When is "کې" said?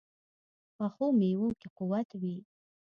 1.59-1.67